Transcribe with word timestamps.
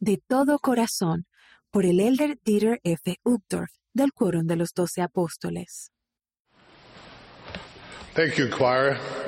de 0.00 0.20
todo 0.26 0.58
corazón 0.58 1.26
por 1.70 1.84
el 1.84 2.00
elder 2.00 2.38
Dieter 2.44 2.80
F. 2.82 3.16
Uchtdorf 3.22 3.70
del 3.92 4.12
Quórum 4.12 4.46
de 4.46 4.56
los 4.56 4.70
Doce 4.74 5.02
Apóstoles. 5.02 5.92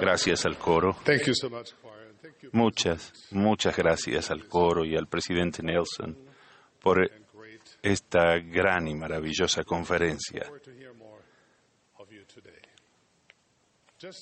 Gracias 0.01 0.45
al 0.45 0.59
coro. 0.59 0.97
Muchas, 2.53 3.13
muchas 3.31 3.77
gracias 3.77 4.31
al 4.31 4.49
coro 4.49 4.85
y 4.85 4.97
al 4.97 5.07
presidente 5.07 5.63
Nelson 5.63 6.19
por 6.81 7.09
esta 7.83 8.39
gran 8.39 8.89
y 8.89 8.95
maravillosa 8.95 9.63
conferencia. 9.63 10.51
Unos 14.05 14.21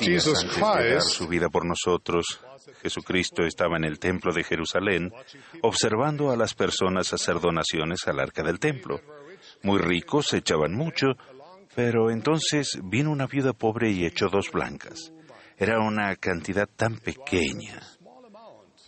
días 0.00 0.28
antes 0.28 0.54
de 0.54 0.60
dar 0.60 1.02
su 1.02 1.26
vida 1.26 1.48
por 1.48 1.66
nosotros, 1.66 2.40
Jesucristo 2.82 3.42
estaba 3.42 3.76
en 3.76 3.84
el 3.84 3.98
templo 3.98 4.32
de 4.32 4.44
Jerusalén 4.44 5.12
observando 5.62 6.30
a 6.30 6.36
las 6.36 6.54
personas 6.54 7.12
hacer 7.12 7.40
donaciones 7.40 8.06
al 8.06 8.20
arca 8.20 8.44
del 8.44 8.60
templo. 8.60 9.00
Muy 9.64 9.80
ricos 9.80 10.32
echaban 10.34 10.72
mucho, 10.72 11.16
pero 11.74 12.12
entonces 12.12 12.78
vino 12.84 13.10
una 13.10 13.26
viuda 13.26 13.54
pobre 13.54 13.90
y 13.90 14.06
echó 14.06 14.28
dos 14.28 14.52
blancas. 14.52 15.12
Era 15.56 15.80
una 15.80 16.14
cantidad 16.14 16.68
tan 16.68 16.98
pequeña 16.98 17.82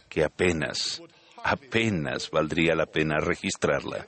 que 0.08 0.22
apenas, 0.22 1.02
apenas 1.42 2.30
valdría 2.30 2.76
la 2.76 2.86
pena 2.86 3.18
registrarla. 3.18 4.06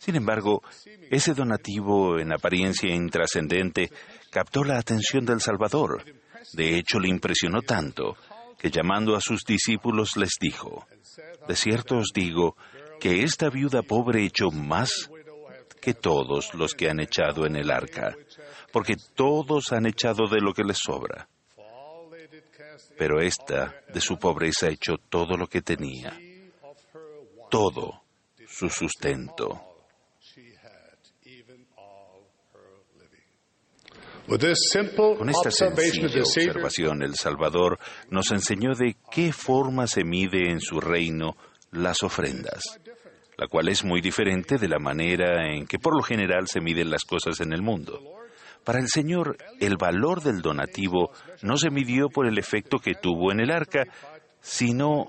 Sin 0.00 0.16
embargo, 0.16 0.62
ese 1.10 1.34
donativo 1.34 2.18
en 2.18 2.32
apariencia 2.32 2.88
intrascendente 2.90 3.92
captó 4.30 4.64
la 4.64 4.78
atención 4.78 5.26
del 5.26 5.42
Salvador. 5.42 6.02
De 6.54 6.78
hecho, 6.78 6.98
le 6.98 7.08
impresionó 7.08 7.60
tanto 7.60 8.16
que 8.58 8.70
llamando 8.70 9.14
a 9.14 9.20
sus 9.20 9.44
discípulos 9.44 10.16
les 10.16 10.30
dijo, 10.40 10.86
De 11.46 11.54
cierto 11.54 11.98
os 11.98 12.12
digo 12.14 12.56
que 12.98 13.24
esta 13.24 13.50
viuda 13.50 13.82
pobre 13.82 14.24
echó 14.24 14.50
más 14.50 15.10
que 15.82 15.92
todos 15.92 16.54
los 16.54 16.74
que 16.74 16.88
han 16.88 17.00
echado 17.00 17.44
en 17.44 17.56
el 17.56 17.70
arca, 17.70 18.16
porque 18.72 18.96
todos 19.14 19.70
han 19.70 19.84
echado 19.84 20.28
de 20.28 20.40
lo 20.40 20.54
que 20.54 20.64
les 20.64 20.78
sobra. 20.78 21.28
Pero 22.96 23.20
esta 23.20 23.74
de 23.92 24.00
su 24.00 24.18
pobreza 24.18 24.68
echó 24.68 24.96
todo 24.96 25.36
lo 25.36 25.46
que 25.46 25.60
tenía, 25.60 26.18
todo 27.50 28.02
su 28.48 28.70
sustento. 28.70 29.69
Con 34.30 35.28
esta 35.28 35.50
sencilla 35.50 36.06
observación, 36.20 37.02
el 37.02 37.16
Salvador 37.16 37.80
nos 38.10 38.30
enseñó 38.30 38.74
de 38.76 38.96
qué 39.10 39.32
forma 39.32 39.88
se 39.88 40.04
mide 40.04 40.52
en 40.52 40.60
su 40.60 40.80
reino 40.80 41.36
las 41.72 42.04
ofrendas, 42.04 42.62
la 43.36 43.48
cual 43.48 43.68
es 43.68 43.84
muy 43.84 44.00
diferente 44.00 44.56
de 44.56 44.68
la 44.68 44.78
manera 44.78 45.52
en 45.52 45.66
que 45.66 45.80
por 45.80 45.96
lo 45.96 46.02
general 46.04 46.46
se 46.46 46.60
miden 46.60 46.90
las 46.90 47.02
cosas 47.04 47.40
en 47.40 47.52
el 47.52 47.60
mundo. 47.60 48.00
Para 48.62 48.78
el 48.78 48.86
Señor, 48.86 49.36
el 49.58 49.76
valor 49.76 50.22
del 50.22 50.42
donativo 50.42 51.10
no 51.42 51.56
se 51.56 51.70
midió 51.70 52.08
por 52.08 52.28
el 52.28 52.38
efecto 52.38 52.78
que 52.78 52.94
tuvo 52.94 53.32
en 53.32 53.40
el 53.40 53.50
arca, 53.50 53.82
sino 54.40 55.08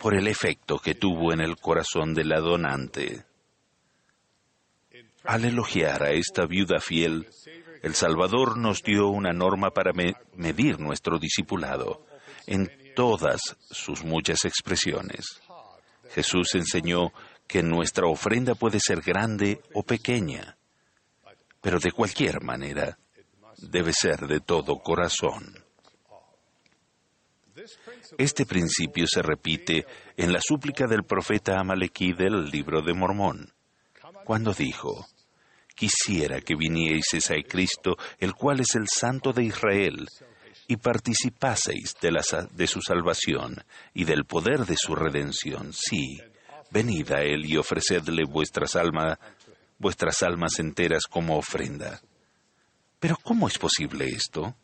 por 0.00 0.14
el 0.14 0.26
efecto 0.26 0.78
que 0.78 0.94
tuvo 0.94 1.34
en 1.34 1.42
el 1.42 1.56
corazón 1.56 2.14
de 2.14 2.24
la 2.24 2.40
donante. 2.40 3.24
Al 5.24 5.44
elogiar 5.44 6.02
a 6.02 6.12
esta 6.12 6.46
viuda 6.46 6.80
fiel, 6.80 7.26
el 7.84 7.94
Salvador 7.94 8.56
nos 8.56 8.82
dio 8.82 9.08
una 9.08 9.34
norma 9.34 9.70
para 9.70 9.92
medir 9.92 10.80
nuestro 10.80 11.18
discipulado 11.18 12.06
en 12.46 12.70
todas 12.96 13.58
sus 13.60 14.02
muchas 14.04 14.46
expresiones. 14.46 15.42
Jesús 16.08 16.54
enseñó 16.54 17.12
que 17.46 17.62
nuestra 17.62 18.06
ofrenda 18.06 18.54
puede 18.54 18.80
ser 18.80 19.02
grande 19.02 19.60
o 19.74 19.82
pequeña, 19.82 20.56
pero 21.60 21.78
de 21.78 21.92
cualquier 21.92 22.42
manera 22.42 22.96
debe 23.58 23.92
ser 23.92 24.26
de 24.28 24.40
todo 24.40 24.78
corazón. 24.78 25.62
Este 28.16 28.46
principio 28.46 29.06
se 29.06 29.20
repite 29.20 29.86
en 30.16 30.32
la 30.32 30.40
súplica 30.40 30.86
del 30.86 31.04
profeta 31.04 31.60
Amalequí 31.60 32.14
del 32.14 32.46
libro 32.46 32.80
de 32.80 32.94
Mormón, 32.94 33.52
cuando 34.24 34.54
dijo, 34.54 35.06
Quisiera 35.74 36.40
que 36.40 36.54
vinieseis 36.54 37.30
a 37.30 37.34
Cristo, 37.46 37.96
el 38.18 38.34
cual 38.34 38.60
es 38.60 38.74
el 38.74 38.86
Santo 38.88 39.32
de 39.32 39.44
Israel, 39.44 40.06
y 40.66 40.76
participaseis 40.76 41.94
de, 42.00 42.66
su 42.66 42.80
salvación 42.80 43.62
y 43.92 44.04
del 44.04 44.24
poder 44.24 44.64
de 44.66 44.76
su 44.76 44.94
redención. 44.94 45.72
Sí, 45.72 46.20
venid 46.70 47.12
a 47.12 47.22
Él 47.22 47.44
y 47.44 47.56
ofrecedle 47.56 48.24
vuestras, 48.24 48.78
vuestras 49.78 50.22
almas 50.22 50.58
enteras 50.58 51.04
como 51.10 51.36
ofrenda. 51.36 52.00
Pero 52.98 53.16
¿cómo 53.22 53.48
es 53.48 53.58
posible 53.58 54.06
esto? 54.06 54.56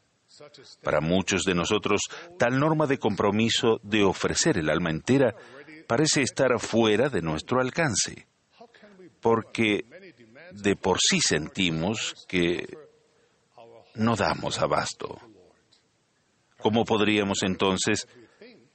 Para 0.83 1.01
muchos 1.01 1.43
de 1.43 1.55
nosotros, 1.55 2.01
tal 2.39 2.59
norma 2.59 2.87
de 2.87 2.99
compromiso 2.99 3.79
de 3.83 4.03
ofrecer 4.03 4.57
el 4.57 4.71
alma 4.71 4.91
entera 4.91 5.35
parece 5.87 6.23
estar 6.23 6.59
fuera 6.59 7.11
de 7.11 7.21
nuestro 7.21 7.61
alcance, 7.61 8.27
porque 9.21 9.85
de 10.53 10.77
por 10.77 10.99
sí 11.01 11.21
sentimos 11.21 12.27
que 12.29 12.67
no 13.95 14.17
damos 14.17 14.61
abasto. 14.61 15.19
¿Cómo 16.59 16.85
podríamos 16.85 17.43
entonces 17.43 18.07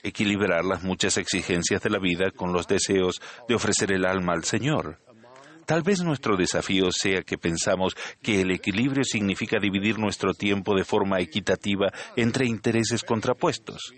equilibrar 0.02 0.66
las 0.66 0.84
muchas 0.84 1.18
exigencias 1.18 1.82
de 1.82 1.90
la 1.90 2.00
vida 2.00 2.32
con 2.32 2.54
los 2.54 2.68
deseos 2.68 3.22
de 3.48 3.56
ofrecer 3.56 3.92
el 3.92 4.06
alma 4.06 4.34
al 4.34 4.44
Señor? 4.44 5.00
Tal 5.66 5.82
vez 5.82 6.02
nuestro 6.04 6.38
desafío 6.38 6.90
sea 6.92 7.24
que 7.24 7.40
pensamos 7.40 7.96
que 8.22 8.42
el 8.42 8.52
equilibrio 8.52 9.04
significa 9.04 9.60
dividir 9.60 9.98
nuestro 9.98 10.34
tiempo 10.34 10.76
de 10.76 10.84
forma 10.84 11.20
equitativa 11.20 11.92
entre 12.16 12.46
intereses 12.46 13.04
contrapuestos. 13.04 13.94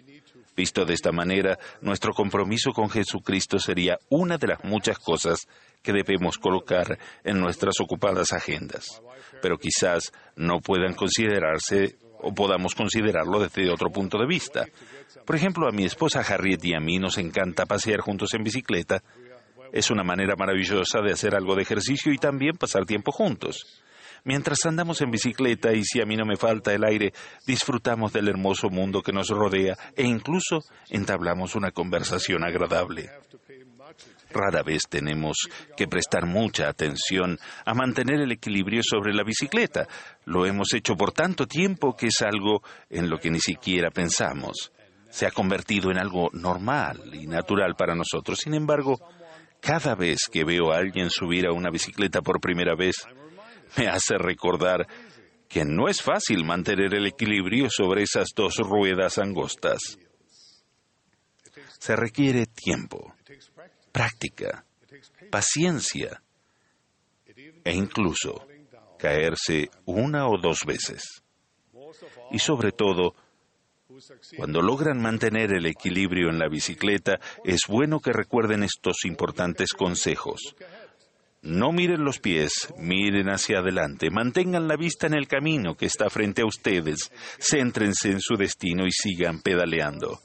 Visto 0.56 0.86
de 0.86 0.94
esta 0.94 1.12
manera, 1.12 1.60
nuestro 1.82 2.14
compromiso 2.14 2.72
con 2.72 2.90
Jesucristo 2.90 3.60
sería 3.60 4.00
una 4.10 4.38
de 4.38 4.48
las 4.48 4.64
muchas 4.64 4.98
cosas 4.98 5.48
que 5.82 5.94
debemos 5.94 6.38
colocar 6.38 6.98
en 7.24 7.40
nuestras 7.40 7.76
ocupadas 7.80 8.34
agendas, 8.34 9.02
pero 9.42 9.58
quizás 9.58 10.12
no 10.36 10.60
puedan 10.60 10.94
considerarse 10.94 11.98
o 12.20 12.34
podamos 12.34 12.76
considerarlo 12.76 13.40
desde 13.40 13.72
otro 13.72 13.90
punto 13.90 14.18
de 14.18 14.28
vista. 14.28 14.66
Por 15.26 15.36
ejemplo, 15.36 15.68
a 15.68 15.72
mi 15.72 15.86
esposa 15.86 16.22
Harriet 16.22 16.64
y 16.64 16.74
a 16.74 16.80
mí 16.80 17.00
nos 17.00 17.18
encanta 17.18 17.66
pasear 17.66 18.00
juntos 18.00 18.34
en 18.34 18.44
bicicleta. 18.44 19.04
Es 19.72 19.92
una 19.92 20.04
manera 20.04 20.36
maravillosa 20.38 21.02
de 21.02 21.12
hacer 21.12 21.36
algo 21.36 21.56
de 21.56 21.62
ejercicio 21.62 22.12
y 22.12 22.18
también 22.18 22.58
pasar 22.58 22.86
tiempo 22.86 23.12
juntos. 23.12 23.84
Mientras 24.24 24.66
andamos 24.66 25.02
en 25.02 25.12
bicicleta 25.12 25.74
y 25.74 25.84
si 25.84 26.02
a 26.02 26.06
mí 26.06 26.16
no 26.16 26.26
me 26.26 26.36
falta 26.36 26.74
el 26.74 26.84
aire, 26.84 27.14
disfrutamos 27.46 28.12
del 28.12 28.28
hermoso 28.28 28.70
mundo 28.70 29.02
que 29.02 29.14
nos 29.14 29.30
rodea 29.30 29.76
e 29.96 30.04
incluso 30.04 30.64
entablamos 30.90 31.56
una 31.56 31.72
conversación 31.72 32.44
agradable. 32.44 33.10
Rara 34.32 34.64
vez 34.64 34.84
tenemos 34.90 35.38
que 35.76 35.88
prestar 35.88 36.26
mucha 36.26 36.68
atención 36.68 37.38
a 37.66 37.74
mantener 37.74 38.22
el 38.22 38.32
equilibrio 38.32 38.82
sobre 38.84 39.14
la 39.14 39.24
bicicleta. 39.24 39.88
Lo 40.26 40.46
hemos 40.46 40.74
hecho 40.74 40.96
por 40.96 41.12
tanto 41.12 41.46
tiempo 41.48 41.96
que 41.96 42.08
es 42.08 42.22
algo 42.22 42.62
en 42.90 43.10
lo 43.10 43.18
que 43.18 43.32
ni 43.32 43.40
siquiera 43.40 43.90
pensamos. 43.92 44.72
Se 45.10 45.26
ha 45.26 45.32
convertido 45.32 45.90
en 45.90 45.98
algo 45.98 46.30
normal 46.34 47.14
y 47.14 47.28
natural 47.28 47.76
para 47.76 47.96
nosotros. 47.96 48.40
Sin 48.40 48.54
embargo, 48.54 49.00
cada 49.62 49.96
vez 49.96 50.20
que 50.32 50.44
veo 50.44 50.72
a 50.72 50.78
alguien 50.78 51.10
subir 51.10 51.48
a 51.48 51.54
una 51.54 51.70
bicicleta 51.70 52.22
por 52.22 52.42
primera 52.42 52.76
vez, 52.76 52.96
me 53.78 53.88
hace 53.88 54.18
recordar 54.18 54.88
que 55.48 55.64
no 55.66 55.88
es 55.88 56.02
fácil 56.02 56.44
mantener 56.44 56.94
el 56.94 57.08
equilibrio 57.08 57.70
sobre 57.70 58.04
esas 58.04 58.28
dos 58.36 58.58
ruedas 58.58 59.18
angostas. 59.18 59.98
Se 61.80 61.96
requiere 61.96 62.46
tiempo, 62.48 63.14
práctica, 63.98 64.64
paciencia 65.32 66.22
e 67.64 67.74
incluso 67.74 68.46
caerse 69.00 69.72
una 69.86 70.28
o 70.28 70.38
dos 70.38 70.66
veces. 70.68 71.24
Y 72.30 72.38
sobre 72.38 72.74
todo, 72.74 73.16
cuando 74.38 74.62
logran 74.62 75.02
mantener 75.02 75.52
el 75.52 75.66
equilibrio 75.66 76.30
en 76.30 76.38
la 76.38 76.48
bicicleta, 76.48 77.20
es 77.44 77.62
bueno 77.68 78.00
que 78.00 78.14
recuerden 78.14 78.62
estos 78.62 78.98
importantes 79.06 79.74
consejos. 79.74 80.56
No 81.42 81.72
miren 81.72 82.04
los 82.04 82.20
pies, 82.20 82.52
miren 82.78 83.30
hacia 83.30 83.60
adelante, 83.60 84.12
mantengan 84.12 84.68
la 84.68 84.76
vista 84.76 85.08
en 85.08 85.16
el 85.16 85.28
camino 85.28 85.74
que 85.74 85.88
está 85.88 86.12
frente 86.12 86.44
a 86.44 86.46
ustedes, 86.46 87.12
céntrense 87.40 88.12
en 88.12 88.22
su 88.22 88.36
destino 88.36 88.86
y 88.86 88.92
sigan 88.92 89.42
pedaleando. 89.42 90.20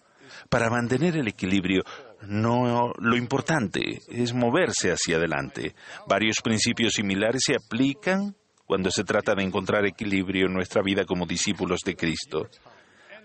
Para 0.51 0.69
mantener 0.69 1.17
el 1.17 1.29
equilibrio, 1.29 1.83
no, 2.27 2.93
lo 2.99 3.17
importante 3.17 4.01
es 4.09 4.33
moverse 4.33 4.93
hacia 4.93 5.17
adelante. 5.17 5.75
Varios 6.07 6.37
principios 6.43 6.95
similares 6.95 7.43
se 7.47 7.57
aplican 7.57 8.37
cuando 8.65 8.91
se 8.91 9.05
trata 9.05 9.35
de 9.35 9.43
encontrar 9.43 9.85
equilibrio 9.85 10.47
en 10.47 10.55
nuestra 10.55 10.83
vida 10.83 11.05
como 11.05 11.27
discípulos 11.27 11.81
de 11.85 11.97
Cristo. 11.97 12.49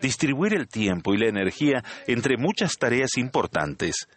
distribuir 0.01 0.53
el 0.53 0.67
tiempo 0.67 1.13
y 1.13 1.17
la 1.17 1.27
energía 1.27 1.83
entre 2.05 2.37
muchas 2.37 2.77
tareas 2.77 3.17
importantes 3.17 4.07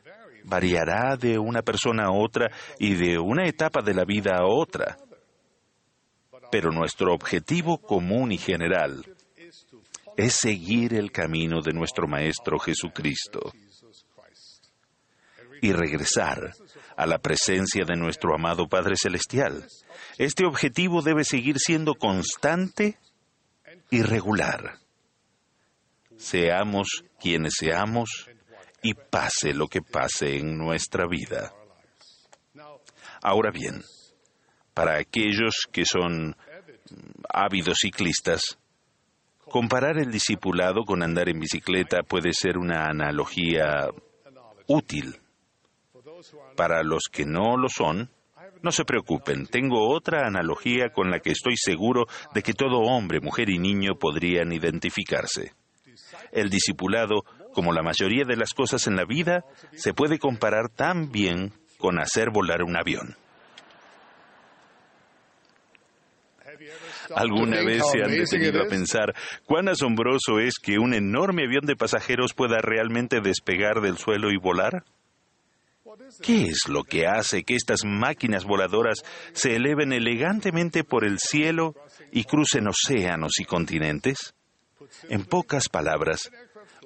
variará 0.44 1.16
de 1.16 1.38
una 1.38 1.62
persona 1.62 2.04
a 2.04 2.12
otra 2.12 2.50
y 2.78 2.94
de 2.94 3.18
una 3.18 3.46
etapa 3.46 3.80
de 3.80 3.94
la 3.94 4.04
vida 4.04 4.36
a 4.36 4.44
otra. 4.44 4.98
Pero 6.50 6.70
nuestro 6.70 7.14
objetivo 7.14 7.78
común 7.78 8.32
y 8.32 8.38
general 8.38 9.04
es 10.16 10.34
seguir 10.34 10.94
el 10.94 11.12
camino 11.12 11.62
de 11.62 11.72
nuestro 11.72 12.06
Maestro 12.06 12.58
Jesucristo 12.58 13.52
y 15.60 15.72
regresar 15.72 16.52
a 16.96 17.06
la 17.06 17.18
presencia 17.18 17.84
de 17.86 17.96
nuestro 17.96 18.34
amado 18.34 18.68
Padre 18.68 18.94
Celestial. 18.96 19.66
Este 20.18 20.44
objetivo 20.44 21.02
debe 21.02 21.24
seguir 21.24 21.58
siendo 21.58 21.94
constante 21.94 22.98
y 23.90 24.02
regular. 24.02 24.78
Seamos 26.16 27.04
quienes 27.18 27.54
seamos 27.58 28.28
y 28.82 28.94
pase 28.94 29.54
lo 29.54 29.66
que 29.68 29.82
pase 29.82 30.36
en 30.38 30.56
nuestra 30.56 31.06
vida. 31.06 31.52
Ahora 33.22 33.50
bien, 33.50 33.82
para 34.74 34.98
aquellos 34.98 35.66
que 35.70 35.84
son 35.84 36.36
ávidos 37.28 37.78
ciclistas, 37.80 38.58
comparar 39.50 39.98
el 39.98 40.10
discipulado 40.10 40.84
con 40.84 41.02
andar 41.02 41.28
en 41.28 41.40
bicicleta 41.40 42.02
puede 42.02 42.32
ser 42.32 42.56
una 42.56 42.86
analogía 42.86 43.88
útil. 44.66 45.19
Para 46.56 46.82
los 46.82 47.04
que 47.10 47.24
no 47.24 47.56
lo 47.56 47.68
son, 47.68 48.10
no 48.62 48.72
se 48.72 48.84
preocupen, 48.84 49.46
tengo 49.46 49.88
otra 49.88 50.26
analogía 50.26 50.90
con 50.90 51.10
la 51.10 51.20
que 51.20 51.30
estoy 51.30 51.56
seguro 51.56 52.06
de 52.34 52.42
que 52.42 52.52
todo 52.52 52.80
hombre, 52.80 53.20
mujer 53.20 53.48
y 53.48 53.58
niño 53.58 53.94
podrían 53.98 54.52
identificarse. 54.52 55.52
El 56.32 56.50
discipulado, 56.50 57.22
como 57.54 57.72
la 57.72 57.82
mayoría 57.82 58.24
de 58.24 58.36
las 58.36 58.52
cosas 58.52 58.86
en 58.86 58.96
la 58.96 59.04
vida, 59.04 59.44
se 59.74 59.94
puede 59.94 60.18
comparar 60.18 60.68
tan 60.68 61.10
bien 61.10 61.52
con 61.78 61.98
hacer 61.98 62.30
volar 62.30 62.62
un 62.62 62.76
avión. 62.76 63.16
¿Alguna 67.14 67.62
vez 67.62 67.82
se 67.90 68.02
han 68.02 68.10
detenido 68.10 68.62
a 68.62 68.68
pensar 68.68 69.14
cuán 69.44 69.68
asombroso 69.68 70.38
es 70.38 70.58
que 70.58 70.78
un 70.78 70.94
enorme 70.94 71.44
avión 71.44 71.64
de 71.64 71.76
pasajeros 71.76 72.34
pueda 72.34 72.58
realmente 72.60 73.20
despegar 73.20 73.80
del 73.80 73.96
suelo 73.96 74.30
y 74.30 74.36
volar? 74.36 74.84
¿Qué 76.22 76.44
es 76.44 76.68
lo 76.68 76.84
que 76.84 77.06
hace 77.06 77.42
que 77.44 77.54
estas 77.54 77.84
máquinas 77.84 78.44
voladoras 78.44 79.02
se 79.32 79.56
eleven 79.56 79.92
elegantemente 79.92 80.84
por 80.84 81.04
el 81.04 81.18
cielo 81.18 81.74
y 82.12 82.24
crucen 82.24 82.68
océanos 82.68 83.32
y 83.40 83.44
continentes? 83.44 84.34
En 85.08 85.24
pocas 85.24 85.68
palabras, 85.68 86.30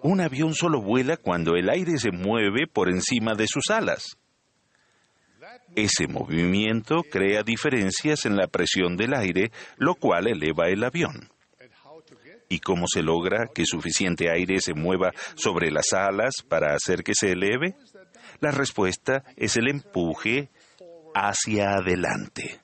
un 0.03 0.21
avión 0.21 0.55
solo 0.55 0.81
vuela 0.81 1.17
cuando 1.17 1.57
el 1.57 1.71
aire 1.71 1.99
se 1.99 2.11
mueve 2.11 2.67
por 2.67 2.89
encima 2.89 3.35
de 3.35 3.47
sus 3.47 3.71
alas. 3.71 4.17
Ese 5.75 6.07
movimiento 6.07 7.03
crea 7.11 7.43
diferencias 7.43 8.27
en 8.27 8.37
la 8.37 8.47
presión 8.47 8.97
del 8.97 9.15
aire, 9.15 9.51
lo 9.77 9.95
cual 9.95 10.29
eleva 10.29 10.69
el 10.69 10.85
avión. 10.85 11.31
¿Y 12.49 12.61
cómo 12.61 12.87
se 12.87 13.03
logra 13.03 13.49
que 13.53 13.65
suficiente 13.65 14.31
aire 14.31 14.61
se 14.61 14.75
mueva 14.75 15.11
sobre 15.35 15.71
las 15.71 15.93
alas 15.93 16.35
para 16.49 16.75
hacer 16.75 17.03
que 17.03 17.15
se 17.15 17.33
eleve? 17.33 17.75
La 18.45 18.51
respuesta 18.51 19.25
es 19.39 19.57
el 19.57 19.69
empuje 19.69 20.51
hacia 21.15 21.77
adelante. 21.77 22.61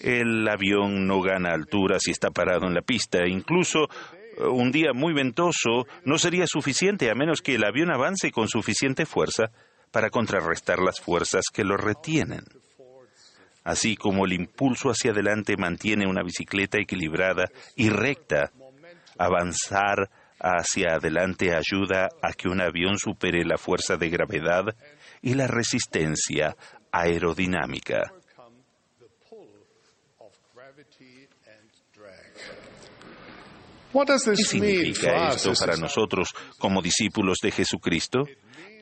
El 0.00 0.48
avión 0.48 1.06
no 1.06 1.20
gana 1.20 1.52
altura 1.52 1.98
si 2.00 2.10
está 2.10 2.32
parado 2.32 2.66
en 2.66 2.74
la 2.74 2.82
pista. 2.82 3.28
Incluso 3.28 3.84
eh, 3.84 4.46
un 4.50 4.72
día 4.72 4.92
muy 4.92 5.14
ventoso 5.14 5.86
no 6.04 6.18
sería 6.18 6.48
suficiente 6.48 7.12
a 7.12 7.14
menos 7.14 7.42
que 7.42 7.54
el 7.54 7.64
avión 7.64 7.92
avance 7.92 8.32
con 8.32 8.48
suficiente 8.48 9.06
fuerza 9.06 9.52
para 9.92 10.10
contrarrestar 10.10 10.80
las 10.80 10.98
fuerzas 10.98 11.44
que 11.52 11.62
lo 11.62 11.76
retienen. 11.76 12.42
Así 13.62 13.94
como 13.94 14.24
el 14.24 14.32
impulso 14.32 14.90
hacia 14.90 15.12
adelante 15.12 15.56
mantiene 15.56 16.08
una 16.08 16.24
bicicleta 16.24 16.76
equilibrada 16.80 17.44
y 17.76 17.88
recta, 17.88 18.50
avanzar 19.16 20.10
hacia 20.40 20.94
adelante 20.94 21.54
ayuda 21.54 22.08
a 22.22 22.32
que 22.32 22.48
un 22.48 22.60
avión 22.60 22.98
supere 22.98 23.44
la 23.44 23.58
fuerza 23.58 23.96
de 23.96 24.08
gravedad 24.08 24.74
y 25.22 25.34
la 25.34 25.46
resistencia 25.46 26.56
aerodinámica. 26.90 28.12
¿Qué 33.92 34.36
significa 34.36 35.30
esto 35.30 35.52
para 35.58 35.76
nosotros 35.76 36.28
como 36.58 36.80
discípulos 36.80 37.38
de 37.42 37.50
Jesucristo? 37.50 38.24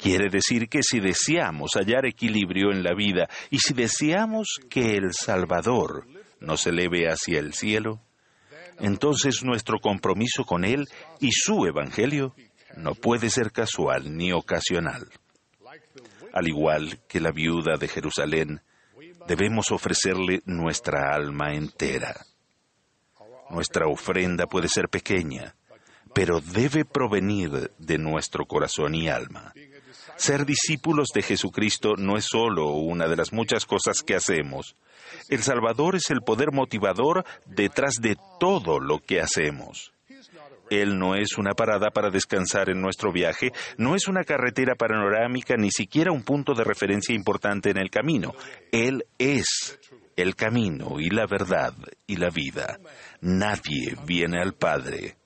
Quiere 0.01 0.29
decir 0.31 0.69
que 0.69 0.83
si 0.83 1.01
deseamos 1.01 1.73
hallar 1.75 2.07
equilibrio 2.07 2.71
en 2.71 2.83
la 2.83 2.95
vida 2.95 3.29
y 3.51 3.59
si 3.59 3.75
deseamos 3.75 4.59
que 4.69 4.97
el 4.97 5.13
Salvador 5.13 6.07
nos 6.41 6.67
eleve 6.67 7.09
hacia 7.09 7.41
el 7.41 7.55
cielo, 7.55 8.01
entonces 8.81 9.43
nuestro 9.43 9.79
compromiso 9.79 10.45
con 10.45 10.65
Él 10.65 10.87
y 11.21 11.31
su 11.33 11.67
Evangelio 11.67 12.35
no 12.77 12.95
puede 12.95 13.31
ser 13.31 13.53
casual 13.53 14.17
ni 14.17 14.33
ocasional. 14.33 15.09
Al 16.33 16.49
igual 16.49 17.01
que 17.09 17.21
la 17.21 17.33
viuda 17.33 17.77
de 17.77 17.89
Jerusalén, 17.89 18.61
debemos 19.27 19.71
ofrecerle 19.73 20.43
nuestra 20.45 21.15
alma 21.15 21.55
entera. 21.55 22.15
Nuestra 23.51 23.87
ofrenda 23.87 24.47
puede 24.47 24.69
ser 24.69 24.89
pequeña, 24.89 25.55
pero 26.15 26.41
debe 26.41 26.85
provenir 26.85 27.71
de 27.79 27.99
nuestro 27.99 28.47
corazón 28.47 28.95
y 28.95 29.09
alma. 29.09 29.53
Ser 30.17 30.45
discípulos 30.45 31.09
de 31.15 31.23
Jesucristo 31.23 31.95
no 31.97 32.17
es 32.17 32.25
solo 32.25 32.71
una 32.71 33.07
de 33.07 33.17
las 33.17 33.33
muchas 33.33 33.65
cosas 33.67 34.03
que 34.03 34.17
hacemos. 34.17 34.75
El 35.29 35.43
Salvador 35.43 35.95
es 35.95 36.11
el 36.11 36.23
poder 36.23 36.53
motivador 36.53 37.25
detrás 37.47 38.01
de 38.01 38.17
todo 38.41 38.81
lo 38.81 38.99
que 38.99 39.21
hacemos. 39.21 39.93
Él 40.71 40.99
no 40.99 41.15
es 41.15 41.39
una 41.39 41.53
parada 41.55 41.91
para 41.91 42.11
descansar 42.11 42.69
en 42.69 42.81
nuestro 42.81 43.13
viaje, 43.13 43.53
no 43.79 43.95
es 43.95 44.09
una 44.09 44.25
carretera 44.25 44.75
panorámica, 44.75 45.57
ni 45.57 45.71
siquiera 45.71 46.13
un 46.13 46.25
punto 46.25 46.53
de 46.53 46.65
referencia 46.65 47.15
importante 47.15 47.71
en 47.71 47.79
el 47.79 47.91
camino. 47.91 48.35
Él 48.73 49.05
es 49.19 49.79
el 50.17 50.35
camino 50.35 50.99
y 50.99 51.11
la 51.11 51.27
verdad 51.27 51.73
y 52.07 52.17
la 52.17 52.29
vida. 52.31 52.81
Nadie 53.21 53.97
viene 54.05 54.43
al 54.43 54.55
Padre 54.55 55.17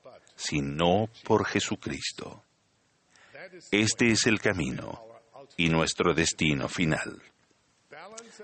sino 0.43 1.09
por 1.25 1.47
Jesucristo. 1.47 2.43
Este 3.71 4.11
es 4.11 4.27
el 4.27 4.41
camino 4.41 5.01
y 5.57 5.69
nuestro 5.69 6.15
destino 6.15 6.69
final. 6.69 7.23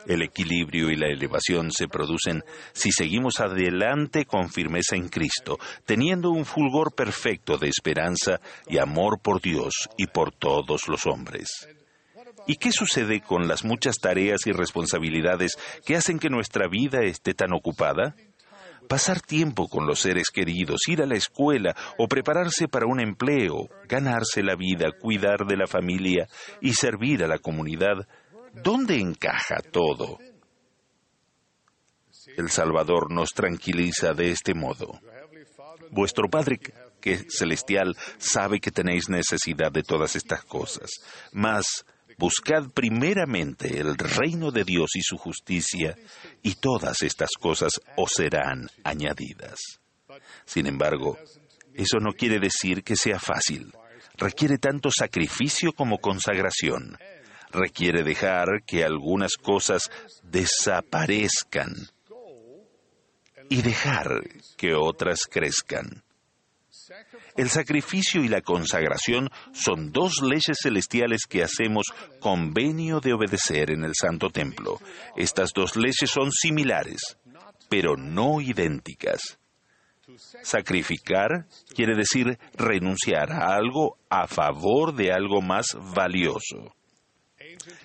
El 0.06 0.22
equilibrio 0.22 0.90
y 0.90 0.96
la 0.96 1.08
elevación 1.08 1.70
se 1.72 1.88
producen 1.88 2.44
si 2.72 2.92
seguimos 2.92 3.40
adelante 3.40 4.24
con 4.24 4.50
firmeza 4.50 4.96
en 4.96 5.08
Cristo, 5.08 5.58
teniendo 5.84 6.30
un 6.30 6.44
fulgor 6.44 6.94
perfecto 6.94 7.58
de 7.58 7.68
esperanza 7.68 8.40
y 8.66 8.78
amor 8.78 9.20
por 9.20 9.40
Dios 9.40 9.88
y 9.96 10.06
por 10.06 10.32
todos 10.32 10.88
los 10.88 11.06
hombres. 11.06 11.68
¿Y 12.46 12.56
qué 12.56 12.70
sucede 12.70 13.20
con 13.20 13.48
las 13.48 13.64
muchas 13.64 13.96
tareas 13.98 14.46
y 14.46 14.52
responsabilidades 14.52 15.58
que 15.84 15.96
hacen 15.96 16.18
que 16.18 16.30
nuestra 16.30 16.68
vida 16.68 17.00
esté 17.02 17.34
tan 17.34 17.52
ocupada? 17.52 18.14
Pasar 18.88 19.20
tiempo 19.20 19.68
con 19.68 19.86
los 19.86 20.00
seres 20.00 20.30
queridos, 20.30 20.88
ir 20.88 21.02
a 21.02 21.06
la 21.06 21.16
escuela 21.16 21.76
o 21.98 22.08
prepararse 22.08 22.66
para 22.68 22.86
un 22.86 23.00
empleo, 23.00 23.68
ganarse 23.86 24.42
la 24.42 24.56
vida, 24.56 24.90
cuidar 24.98 25.46
de 25.46 25.56
la 25.56 25.66
familia 25.66 26.26
y 26.60 26.72
servir 26.72 27.22
a 27.22 27.28
la 27.28 27.38
comunidad, 27.38 28.08
¿dónde 28.52 28.98
encaja 28.98 29.58
todo? 29.70 30.18
El 32.36 32.50
Salvador 32.50 33.12
nos 33.12 33.30
tranquiliza 33.30 34.12
de 34.12 34.30
este 34.30 34.54
modo. 34.54 35.00
Vuestro 35.90 36.28
Padre 36.28 36.58
que 37.00 37.18
celestial 37.28 37.96
sabe 38.18 38.60
que 38.60 38.70
tenéis 38.70 39.08
necesidad 39.08 39.70
de 39.70 39.82
todas 39.82 40.16
estas 40.16 40.44
cosas, 40.44 40.90
mas 41.32 41.84
Buscad 42.18 42.70
primeramente 42.74 43.78
el 43.78 43.96
reino 43.96 44.50
de 44.50 44.64
Dios 44.64 44.90
y 44.96 45.02
su 45.02 45.16
justicia, 45.16 45.96
y 46.42 46.56
todas 46.56 47.02
estas 47.02 47.30
cosas 47.40 47.80
os 47.96 48.10
serán 48.10 48.68
añadidas. 48.82 49.58
Sin 50.44 50.66
embargo, 50.66 51.16
eso 51.74 51.98
no 52.00 52.12
quiere 52.12 52.40
decir 52.40 52.82
que 52.82 52.96
sea 52.96 53.20
fácil. 53.20 53.72
Requiere 54.16 54.58
tanto 54.58 54.90
sacrificio 54.90 55.72
como 55.72 55.98
consagración. 55.98 56.98
Requiere 57.52 58.02
dejar 58.02 58.64
que 58.66 58.84
algunas 58.84 59.36
cosas 59.36 59.88
desaparezcan 60.24 61.72
y 63.48 63.62
dejar 63.62 64.24
que 64.56 64.74
otras 64.74 65.20
crezcan. 65.30 66.02
El 67.38 67.50
sacrificio 67.50 68.24
y 68.24 68.28
la 68.28 68.40
consagración 68.40 69.30
son 69.52 69.92
dos 69.92 70.22
leyes 70.22 70.58
celestiales 70.60 71.20
que 71.28 71.44
hacemos 71.44 71.86
convenio 72.18 72.98
de 72.98 73.12
obedecer 73.12 73.70
en 73.70 73.84
el 73.84 73.92
Santo 73.94 74.28
Templo. 74.28 74.80
Estas 75.14 75.50
dos 75.54 75.76
leyes 75.76 76.10
son 76.12 76.32
similares, 76.32 77.16
pero 77.68 77.96
no 77.96 78.40
idénticas. 78.40 79.38
Sacrificar 80.42 81.46
quiere 81.76 81.94
decir 81.94 82.40
renunciar 82.54 83.30
a 83.30 83.54
algo 83.54 83.98
a 84.10 84.26
favor 84.26 84.92
de 84.96 85.12
algo 85.12 85.40
más 85.40 85.76
valioso. 85.94 86.74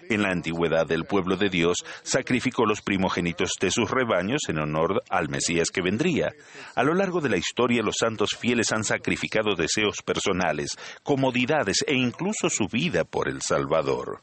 En 0.09 0.21
la 0.21 0.29
antigüedad 0.29 0.91
el 0.91 1.05
pueblo 1.05 1.37
de 1.37 1.49
Dios 1.49 1.77
sacrificó 2.03 2.65
los 2.65 2.81
primogénitos 2.81 3.51
de 3.59 3.71
sus 3.71 3.89
rebaños 3.89 4.41
en 4.49 4.59
honor 4.59 5.03
al 5.09 5.29
Mesías 5.29 5.69
que 5.69 5.81
vendría. 5.81 6.33
A 6.75 6.83
lo 6.83 6.93
largo 6.93 7.21
de 7.21 7.29
la 7.29 7.37
historia 7.37 7.83
los 7.83 7.95
santos 7.99 8.31
fieles 8.37 8.71
han 8.71 8.83
sacrificado 8.83 9.55
deseos 9.55 10.01
personales, 10.03 10.71
comodidades 11.03 11.83
e 11.87 11.95
incluso 11.95 12.49
su 12.49 12.67
vida 12.67 13.03
por 13.03 13.29
el 13.29 13.41
Salvador. 13.41 14.21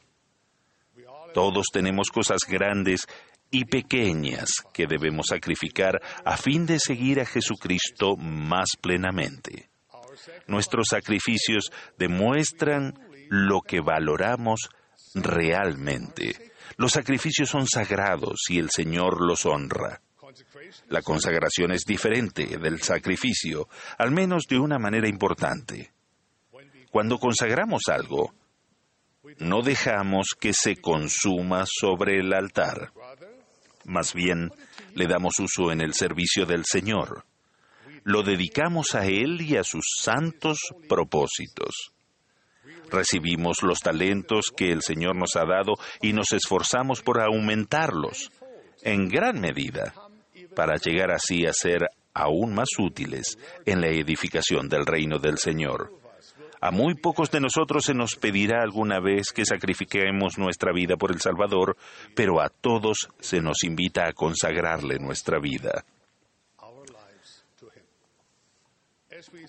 Todos 1.33 1.67
tenemos 1.73 2.09
cosas 2.09 2.41
grandes 2.49 3.07
y 3.51 3.65
pequeñas 3.65 4.49
que 4.73 4.87
debemos 4.87 5.27
sacrificar 5.29 6.01
a 6.25 6.37
fin 6.37 6.67
de 6.67 6.79
seguir 6.79 7.21
a 7.21 7.27
Jesucristo 7.27 8.17
más 8.17 8.71
plenamente. 8.81 9.71
Nuestros 10.47 10.89
sacrificios 10.91 11.71
demuestran 11.99 12.99
lo 13.29 13.61
que 13.61 13.81
valoramos 13.81 14.69
realmente. 15.15 16.53
Los 16.77 16.93
sacrificios 16.93 17.49
son 17.49 17.67
sagrados 17.67 18.45
y 18.49 18.59
el 18.59 18.71
Señor 18.71 19.21
los 19.21 19.47
honra. 19.47 20.01
La 20.89 21.03
consagración 21.03 21.73
es 21.73 21.85
diferente 21.85 22.47
del 22.59 22.81
sacrificio, 22.81 23.69
al 23.99 24.13
menos 24.13 24.45
de 24.49 24.59
una 24.59 24.79
manera 24.79 25.09
importante. 25.09 25.93
Cuando 26.91 27.19
consagramos 27.19 27.83
algo, 27.89 28.33
no 29.39 29.63
dejamos 29.63 30.35
que 30.39 30.53
se 30.53 30.77
consuma 30.77 31.65
sobre 31.67 32.19
el 32.21 32.33
altar. 32.33 32.93
Más 33.85 34.15
bien, 34.15 34.51
le 34.95 35.07
damos 35.07 35.39
uso 35.39 35.73
en 35.73 35.81
el 35.81 35.95
servicio 35.95 36.47
del 36.47 36.65
Señor. 36.65 37.25
Lo 38.05 38.23
dedicamos 38.23 38.95
a 38.95 39.07
Él 39.07 39.41
y 39.41 39.57
a 39.57 39.65
sus 39.65 39.85
santos 40.01 40.59
propósitos. 40.89 41.93
Recibimos 42.91 43.63
los 43.63 43.81
talentos 43.81 44.47
que 44.57 44.73
el 44.73 44.83
Señor 44.83 45.17
nos 45.17 45.37
ha 45.37 45.45
dado 45.45 45.75
y 46.01 46.13
nos 46.13 46.33
esforzamos 46.33 47.03
por 47.03 47.21
aumentarlos, 47.21 48.31
en 48.83 49.09
gran 49.09 49.41
medida, 49.41 49.95
para 50.55 50.77
llegar 50.77 51.11
así 51.13 51.47
a 51.47 51.53
ser 51.53 51.89
aún 52.15 52.55
más 52.55 52.69
útiles 52.79 53.39
en 53.67 53.81
la 53.81 53.89
edificación 53.89 54.69
del 54.69 54.87
reino 54.87 55.19
del 55.19 55.39
Señor. 55.39 55.93
A 56.63 56.71
muy 56.71 56.95
pocos 56.95 57.31
de 57.31 57.41
nosotros 57.41 57.85
se 57.85 57.95
nos 57.95 58.17
pedirá 58.17 58.63
alguna 58.63 59.01
vez 59.01 59.33
que 59.33 59.47
sacrifiquemos 59.47 60.37
nuestra 60.37 60.73
vida 60.75 60.97
por 60.97 61.11
el 61.11 61.21
Salvador, 61.21 61.77
pero 62.15 62.41
a 62.43 62.51
todos 62.51 63.09
se 63.19 63.41
nos 63.41 63.65
invita 63.65 64.07
a 64.07 64.13
consagrarle 64.13 64.99
nuestra 64.99 65.39
vida. 65.39 65.85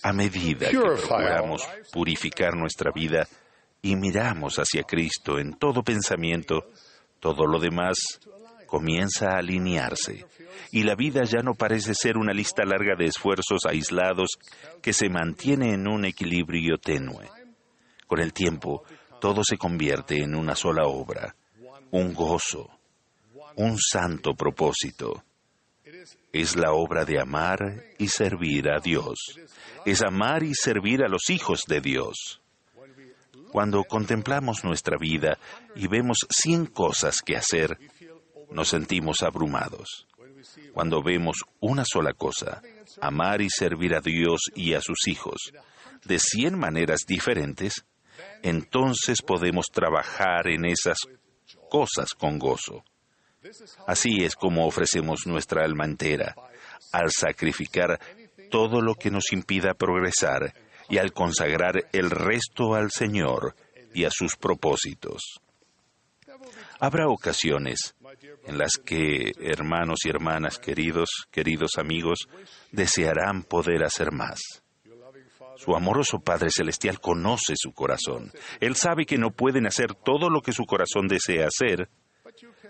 A 0.04 0.14
medida 0.14 0.70
que 0.70 0.78
procuramos 0.78 1.68
purificar 1.92 2.56
nuestra 2.56 2.92
vida 2.94 3.28
y 3.82 3.96
miramos 3.96 4.58
hacia 4.58 4.84
Cristo 4.84 5.40
en 5.40 5.54
todo 5.54 5.84
pensamiento, 5.84 6.64
todo 7.20 7.46
lo 7.46 7.60
demás 7.60 7.98
comienza 8.66 9.32
a 9.32 9.40
alinearse 9.40 10.26
y 10.72 10.84
la 10.84 10.96
vida 10.96 11.24
ya 11.24 11.42
no 11.44 11.54
parece 11.54 11.94
ser 11.94 12.18
una 12.18 12.34
lista 12.34 12.64
larga 12.64 12.96
de 12.98 13.06
esfuerzos 13.06 13.66
aislados 13.68 14.30
que 14.82 14.94
se 14.94 15.10
mantiene 15.10 15.74
en 15.74 15.88
un 15.88 16.06
equilibrio 16.06 16.78
tenue. 16.78 17.28
Con 18.08 18.20
el 18.20 18.34
tiempo, 18.34 18.84
todo 19.20 19.44
se 19.44 19.58
convierte 19.58 20.24
en 20.24 20.36
una 20.36 20.56
sola 20.56 20.88
obra, 20.88 21.36
un 21.92 22.14
gozo, 22.14 22.70
un 23.56 23.78
santo 23.78 24.34
propósito. 24.34 25.24
Es 26.34 26.56
la 26.56 26.72
obra 26.72 27.06
de 27.06 27.20
amar 27.20 27.84
y 27.98 28.08
servir 28.08 28.70
a 28.70 28.80
Dios. 28.80 29.18
Es 29.86 30.02
amar 30.02 30.44
y 30.44 30.54
servir 30.54 31.04
a 31.04 31.10
los 31.10 31.30
hijos 31.30 31.62
de 31.68 31.82
Dios. 31.82 32.42
Cuando 33.52 33.84
contemplamos 33.84 34.64
nuestra 34.64 34.98
vida 34.98 35.38
y 35.76 35.88
vemos 35.88 36.20
cien 36.30 36.66
cosas 36.66 37.22
que 37.22 37.36
hacer, 37.36 37.78
nos 38.50 38.70
sentimos 38.70 39.24
abrumados. 39.24 40.08
Cuando 40.74 41.04
vemos 41.04 41.38
una 41.60 41.84
sola 41.86 42.14
cosa, 42.14 42.62
amar 43.02 43.42
y 43.42 43.50
servir 43.50 43.94
a 43.94 44.00
Dios 44.00 44.42
y 44.56 44.74
a 44.74 44.82
sus 44.82 45.08
hijos, 45.08 45.52
de 46.06 46.18
cien 46.18 46.58
maneras 46.58 47.02
diferentes, 47.06 47.86
entonces 48.42 49.22
podemos 49.22 49.66
trabajar 49.72 50.48
en 50.48 50.66
esas 50.66 50.98
cosas 51.70 52.14
con 52.18 52.40
gozo. 52.40 52.84
Así 53.88 54.24
es 54.24 54.36
como 54.36 54.68
ofrecemos 54.68 55.26
nuestra 55.26 55.64
alma 55.64 55.86
entera, 55.86 56.36
al 56.92 57.12
sacrificar 57.12 58.00
todo 58.50 58.82
lo 58.82 58.96
que 58.96 59.10
nos 59.10 59.32
impida 59.32 59.74
progresar 59.74 60.54
y 60.90 60.98
al 60.98 61.14
consagrar 61.14 61.88
el 61.94 62.12
resto 62.12 62.76
al 62.76 62.92
Señor 62.92 63.56
y 63.94 64.04
a 64.06 64.10
sus 64.12 64.36
propósitos. 64.36 65.22
Habrá 66.80 67.08
ocasiones 67.08 67.96
en 68.46 68.58
las 68.58 68.72
que 68.84 69.32
hermanos 69.40 70.00
y 70.06 70.10
hermanas 70.10 70.58
queridos, 70.58 71.10
queridos 71.32 71.72
amigos, 71.78 72.28
desearán 72.72 73.44
poder 73.44 73.84
hacer 73.84 74.12
más. 74.12 74.40
Su 75.58 75.76
amoroso 75.76 76.20
Padre 76.20 76.50
Celestial 76.50 77.00
conoce 77.00 77.54
su 77.56 77.72
corazón. 77.72 78.32
Él 78.60 78.76
sabe 78.76 79.06
que 79.06 79.18
no 79.18 79.32
pueden 79.32 79.68
hacer 79.68 79.94
todo 79.94 80.30
lo 80.30 80.42
que 80.42 80.54
su 80.54 80.66
corazón 80.66 81.08
desea 81.08 81.48
hacer, 81.48 81.90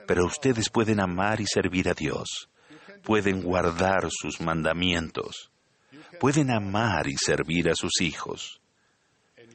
pero 0.08 0.26
ustedes 0.26 0.70
pueden 0.70 1.00
amar 1.00 1.42
y 1.42 1.46
servir 1.46 1.90
a 1.90 1.94
Dios. 1.94 2.50
Pueden 3.04 3.42
guardar 3.42 4.08
sus 4.10 4.42
mandamientos. 4.42 5.52
Pueden 6.20 6.52
amar 6.52 7.08
y 7.08 7.16
servir 7.18 7.70
a 7.70 7.76
sus 7.76 8.02
hijos. 8.02 8.62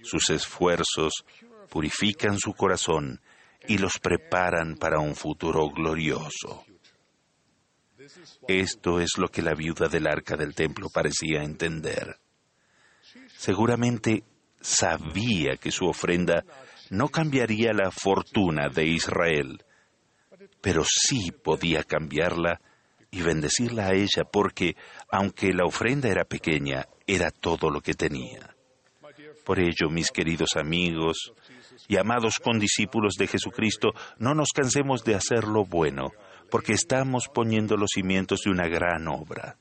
Sus 0.03 0.31
esfuerzos 0.31 1.25
purifican 1.69 2.39
su 2.39 2.53
corazón 2.55 3.21
y 3.69 3.79
los 3.79 3.99
preparan 3.99 4.77
para 4.77 5.01
un 5.01 5.15
futuro 5.15 5.69
glorioso. 5.71 6.65
Esto 8.47 9.01
es 9.01 9.19
lo 9.19 9.29
que 9.29 9.43
la 9.43 9.55
viuda 9.55 9.89
del 9.89 10.07
arca 10.07 10.37
del 10.37 10.55
templo 10.55 10.89
parecía 10.93 11.43
entender. 11.43 12.19
Seguramente 13.37 14.25
sabía 14.61 15.57
que 15.57 15.71
su 15.71 15.87
ofrenda 15.87 16.45
no 16.91 17.09
cambiaría 17.09 17.73
la 17.73 17.91
fortuna 17.91 18.69
de 18.69 18.87
Israel, 18.87 19.65
pero 20.67 20.83
sí 20.85 21.31
podía 21.31 21.85
cambiarla 21.85 22.61
y 23.13 23.23
bendecirla 23.23 23.87
a 23.87 23.95
ella 23.95 24.25
porque, 24.25 24.75
aunque 25.09 25.53
la 25.53 25.65
ofrenda 25.65 26.09
era 26.09 26.25
pequeña, 26.25 26.89
era 27.07 27.31
todo 27.31 27.71
lo 27.71 27.81
que 27.81 27.95
tenía. 27.95 28.53
Por 29.45 29.61
ello, 29.61 29.89
mis 29.91 30.11
queridos 30.11 30.57
amigos, 30.57 31.33
y 31.87 31.99
amados 31.99 32.41
condiscípulos 32.43 33.15
de 33.15 33.29
Jesucristo, 33.29 33.91
no 34.19 34.35
nos 34.35 34.49
cansemos 34.53 35.05
de 35.05 35.15
hacer 35.15 35.45
lo 35.45 35.65
bueno, 35.65 36.11
porque 36.51 36.73
estamos 36.73 37.29
poniendo 37.33 37.77
los 37.77 37.91
cimientos 37.95 38.41
de 38.45 38.51
una 38.51 38.67
gran 38.67 39.07
obra. 39.07 39.59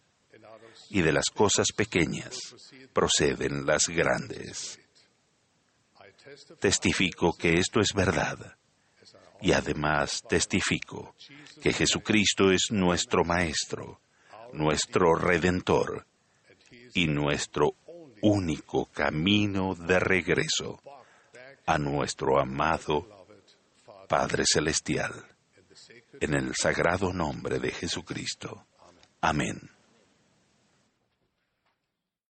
Y 0.89 1.03
de 1.03 1.13
las 1.13 1.29
cosas 1.29 1.67
pequeñas 1.71 2.35
proceden 2.93 3.67
las 3.67 3.89
grandes. 3.89 4.79
Testifico 6.59 7.38
que 7.38 7.59
esto 7.59 7.79
es 7.79 7.93
verdad. 7.93 8.57
Y 9.41 9.51
además 9.51 10.24
testifico 10.27 11.15
que 11.62 11.74
Jesucristo 11.74 12.51
es 12.51 12.72
nuestro 12.72 13.24
Maestro, 13.24 14.00
nuestro 14.53 15.15
Redentor 15.15 16.05
y 16.93 17.07
nuestro 17.07 17.75
único 18.22 18.86
camino 18.86 19.75
de 19.75 20.00
regreso 20.00 20.81
a 21.65 21.77
nuestro 21.77 22.39
amado 22.39 23.25
Padre 24.07 24.43
Celestial, 24.45 25.13
en 26.19 26.34
el 26.34 26.53
sagrado 26.55 27.12
nombre 27.12 27.60
de 27.60 27.72
Jesucristo. 27.72 28.65
Amén. 29.22 29.75